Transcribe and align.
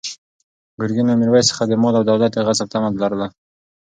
ګرګین 0.79 1.07
له 1.09 1.15
میرویس 1.19 1.45
څخه 1.51 1.63
د 1.65 1.71
مال 1.81 1.93
او 1.99 2.03
دولت 2.11 2.31
د 2.33 2.37
غصب 2.47 2.67
طمع 2.73 2.89
لرله. 3.01 3.27